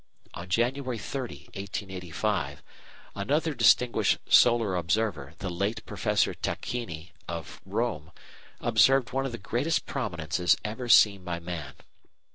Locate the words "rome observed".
7.67-9.11